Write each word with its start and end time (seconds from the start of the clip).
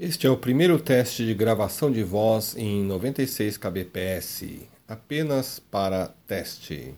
Este 0.00 0.28
é 0.28 0.30
o 0.30 0.36
primeiro 0.36 0.78
teste 0.78 1.26
de 1.26 1.34
gravação 1.34 1.90
de 1.90 2.04
voz 2.04 2.54
em 2.56 2.84
96 2.84 3.56
kbps, 3.56 4.44
apenas 4.86 5.58
para 5.58 6.14
teste. 6.24 6.94